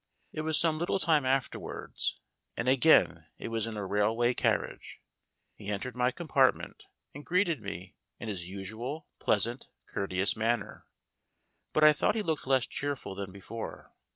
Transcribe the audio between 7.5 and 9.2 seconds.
me in his usual